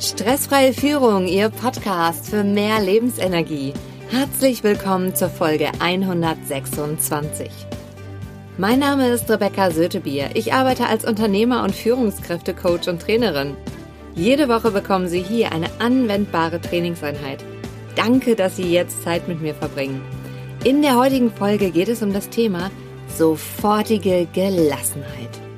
Stressfreie 0.00 0.72
Führung, 0.72 1.26
Ihr 1.26 1.50
Podcast 1.50 2.30
für 2.30 2.42
mehr 2.42 2.80
Lebensenergie. 2.80 3.74
Herzlich 4.08 4.64
willkommen 4.64 5.14
zur 5.14 5.28
Folge 5.28 5.68
126. 5.78 7.50
Mein 8.56 8.78
Name 8.78 9.10
ist 9.10 9.30
Rebecca 9.30 9.70
Sötebier. 9.70 10.30
Ich 10.32 10.54
arbeite 10.54 10.86
als 10.86 11.04
Unternehmer 11.04 11.62
und 11.64 11.74
Führungskräftecoach 11.74 12.88
und 12.88 13.02
Trainerin. 13.02 13.58
Jede 14.14 14.48
Woche 14.48 14.70
bekommen 14.70 15.06
Sie 15.06 15.20
hier 15.20 15.52
eine 15.52 15.68
anwendbare 15.80 16.62
Trainingseinheit. 16.62 17.44
Danke, 17.94 18.36
dass 18.36 18.56
Sie 18.56 18.72
jetzt 18.72 19.02
Zeit 19.02 19.28
mit 19.28 19.42
mir 19.42 19.54
verbringen. 19.54 20.00
In 20.64 20.80
der 20.80 20.96
heutigen 20.96 21.30
Folge 21.30 21.70
geht 21.70 21.90
es 21.90 22.02
um 22.02 22.14
das 22.14 22.30
Thema 22.30 22.70
sofortige 23.18 24.26
Gelassenheit. 24.32 25.49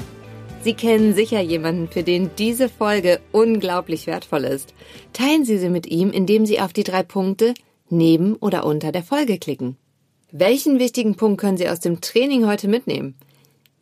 Sie 0.63 0.75
kennen 0.75 1.13
sicher 1.13 1.41
jemanden, 1.41 1.89
für 1.89 2.05
den 2.05 2.31
diese 2.39 2.69
Folge 2.69 3.21
unglaublich 3.33 4.07
wertvoll 4.07 4.45
ist. 4.45 4.75
Teilen 5.13 5.45
Sie 5.45 5.59
sie 5.59 5.69
mit 5.69 5.89
ihm, 5.89 6.11
indem 6.13 6.47
Sie 6.47 6.61
auf 6.61 6.73
die 6.73 6.85
drei 6.85 7.03
Punkte 7.03 7.55
neben 7.91 8.37
oder 8.37 8.65
unter 8.65 8.93
der 8.93 9.03
Folge 9.03 9.39
klicken. 9.39 9.77
Welchen 10.31 10.79
wichtigen 10.79 11.17
Punkt 11.17 11.41
können 11.41 11.59
Sie 11.59 11.69
aus 11.69 11.81
dem 11.81 12.01
Training 12.01 12.47
heute 12.47 12.69
mitnehmen? 12.69 13.17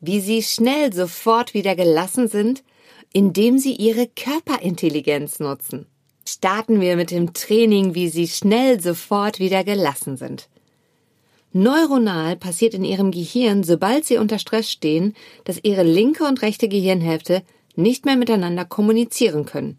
Wie 0.01 0.21
Sie 0.21 0.43
schnell 0.43 0.91
sofort 0.95 1.53
wieder 1.53 1.77
gelassen 1.77 2.29
sind, 2.29 2.65
indem 3.13 3.59
Sie 3.59 3.75
Ihre 3.75 4.07
Körperintelligenz 4.07 5.39
nutzen. 5.39 5.87
Starten 6.27 6.81
wir 6.81 6.97
mit 6.97 7.11
dem 7.11 7.35
Training, 7.35 7.95
wie 7.95 8.09
Sie 8.09 8.27
schnell 8.27 8.81
sofort 8.81 9.39
wieder 9.39 9.65
gelassen 9.65 10.17
sind. 10.17 10.49
Neuronal 11.53 12.37
passiert 12.37 12.75
in 12.75 12.85
ihrem 12.85 13.11
Gehirn, 13.11 13.65
sobald 13.65 14.05
sie 14.05 14.19
unter 14.19 14.39
Stress 14.39 14.71
stehen, 14.71 15.15
dass 15.45 15.65
ihre 15.65 15.83
linke 15.83 16.25
und 16.25 16.43
rechte 16.43 16.69
Gehirnhälfte 16.69 17.43
nicht 17.75 18.05
mehr 18.05 18.17
miteinander 18.17 18.65
kommunizieren 18.65 19.47
können. 19.47 19.77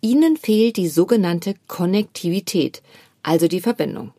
Ihnen 0.00 0.36
fehlt 0.36 0.76
die 0.76 0.88
sogenannte 0.88 1.54
Konnektivität, 1.66 2.82
also 3.22 3.48
die 3.48 3.60
Verbindung. 3.60 4.12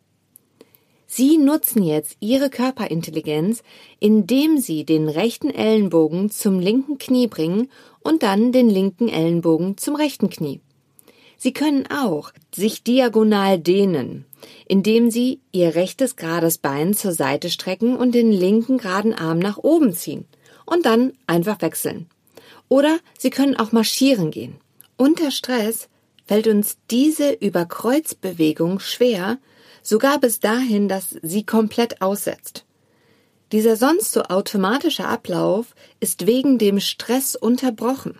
Sie 1.11 1.37
nutzen 1.37 1.83
jetzt 1.83 2.17
Ihre 2.19 2.51
Körperintelligenz, 2.51 3.63
indem 3.99 4.59
Sie 4.59 4.83
den 4.83 5.09
rechten 5.09 5.49
Ellenbogen 5.49 6.29
zum 6.29 6.59
linken 6.59 6.99
Knie 6.99 7.27
bringen 7.27 7.69
und 8.01 8.21
dann 8.21 8.51
den 8.51 8.69
linken 8.69 9.09
Ellenbogen 9.09 9.77
zum 9.77 9.95
rechten 9.95 10.29
Knie. 10.29 10.61
Sie 11.41 11.53
können 11.53 11.87
auch 11.89 12.33
sich 12.53 12.83
diagonal 12.83 13.59
dehnen, 13.59 14.25
indem 14.67 15.09
Sie 15.09 15.39
Ihr 15.53 15.73
rechtes 15.73 16.17
gerades 16.17 16.57
Bein 16.57 16.93
zur 16.93 17.13
Seite 17.13 17.49
strecken 17.49 17.95
und 17.95 18.13
den 18.13 18.33
linken 18.33 18.77
geraden 18.77 19.13
Arm 19.13 19.39
nach 19.39 19.57
oben 19.57 19.93
ziehen 19.93 20.25
und 20.65 20.85
dann 20.85 21.13
einfach 21.27 21.61
wechseln. 21.61 22.09
Oder 22.67 22.99
Sie 23.17 23.29
können 23.29 23.55
auch 23.55 23.71
marschieren 23.71 24.31
gehen. 24.31 24.57
Unter 24.97 25.31
Stress 25.31 25.87
fällt 26.25 26.45
uns 26.45 26.77
diese 26.91 27.31
Überkreuzbewegung 27.31 28.81
schwer, 28.81 29.37
sogar 29.81 30.19
bis 30.19 30.41
dahin, 30.41 30.89
dass 30.89 31.15
sie 31.21 31.45
komplett 31.45 32.01
aussetzt. 32.01 32.65
Dieser 33.53 33.77
sonst 33.77 34.11
so 34.11 34.23
automatische 34.23 35.05
Ablauf 35.05 35.73
ist 36.01 36.27
wegen 36.27 36.57
dem 36.57 36.81
Stress 36.81 37.37
unterbrochen. 37.37 38.19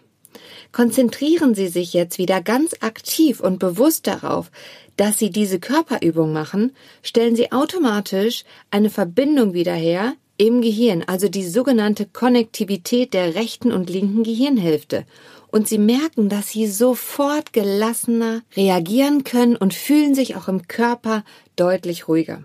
Konzentrieren 0.72 1.56
Sie 1.56 1.68
sich 1.68 1.94
jetzt 1.94 2.18
wieder 2.20 2.42
ganz 2.42 2.76
aktiv 2.82 3.40
und 3.40 3.60
bewusst 3.60 4.06
darauf, 4.06 4.52
dass 4.98 5.18
Sie 5.18 5.32
diese 5.32 5.60
Körperübung 5.60 6.32
machen, 6.32 6.76
stellen 7.02 7.36
Sie 7.36 7.52
automatisch 7.52 8.44
eine 8.70 8.90
Verbindung 8.90 9.54
wieder 9.54 9.74
her 9.74 10.14
im 10.38 10.62
Gehirn, 10.62 11.04
also 11.06 11.28
die 11.28 11.46
sogenannte 11.46 12.06
Konnektivität 12.06 13.14
der 13.14 13.36
rechten 13.36 13.72
und 13.72 13.90
linken 13.90 14.24
Gehirnhälfte. 14.24 15.06
Und 15.52 15.68
Sie 15.68 15.80
merken, 15.80 16.30
dass 16.30 16.50
Sie 16.50 16.68
sofort 16.68 17.52
gelassener 17.52 18.42
reagieren 18.56 19.24
können 19.24 19.56
und 19.56 19.74
fühlen 19.74 20.14
sich 20.14 20.36
auch 20.36 20.48
im 20.48 20.68
Körper 20.68 21.24
deutlich 21.56 22.08
ruhiger. 22.08 22.44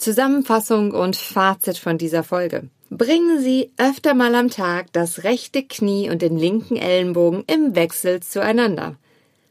Zusammenfassung 0.00 0.92
und 0.92 1.14
Fazit 1.14 1.76
von 1.76 1.98
dieser 1.98 2.22
Folge. 2.22 2.68
Bringen 2.88 3.40
Sie 3.40 3.70
öfter 3.76 4.14
mal 4.14 4.34
am 4.34 4.48
Tag 4.48 4.92
das 4.92 5.24
rechte 5.24 5.62
Knie 5.62 6.10
und 6.10 6.22
den 6.22 6.38
linken 6.38 6.76
Ellenbogen 6.76 7.44
im 7.46 7.74
Wechsel 7.74 8.20
zueinander. 8.20 8.96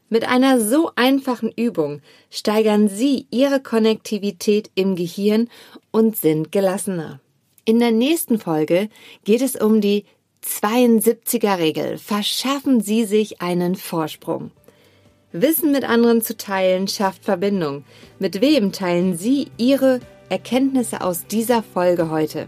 Mit 0.08 0.28
einer 0.28 0.60
so 0.60 0.90
einfachen 0.96 1.52
Übung 1.52 2.02
steigern 2.30 2.88
Sie 2.88 3.26
Ihre 3.30 3.60
Konnektivität 3.60 4.70
im 4.74 4.96
Gehirn 4.96 5.48
und 5.92 6.16
sind 6.16 6.50
gelassener. 6.50 7.20
In 7.64 7.78
der 7.78 7.92
nächsten 7.92 8.40
Folge 8.40 8.88
geht 9.24 9.42
es 9.42 9.54
um 9.54 9.80
die 9.80 10.04
72er 10.44 11.58
Regel. 11.58 11.96
Verschaffen 11.96 12.80
Sie 12.80 13.04
sich 13.04 13.40
einen 13.40 13.76
Vorsprung. 13.76 14.50
Wissen 15.30 15.70
mit 15.70 15.88
anderen 15.88 16.22
zu 16.22 16.36
teilen 16.36 16.88
schafft 16.88 17.24
Verbindung. 17.24 17.84
Mit 18.18 18.40
wem 18.40 18.72
teilen 18.72 19.16
Sie 19.16 19.48
Ihre 19.56 20.00
Erkenntnisse 20.30 21.00
aus 21.00 21.26
dieser 21.26 21.62
Folge 21.62 22.08
heute? 22.08 22.46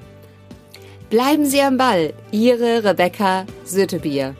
Bleiben 1.11 1.45
Sie 1.45 1.61
am 1.61 1.77
Ball, 1.77 2.15
Ihre 2.31 2.85
Rebecca 2.85 3.45
Sötebier. 3.65 4.37